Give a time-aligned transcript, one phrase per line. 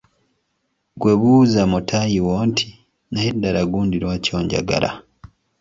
[0.95, 2.65] Ggwe buuza mutaayi wo nti,
[3.11, 4.89] “Naye ddala gundi lwaki onjagala?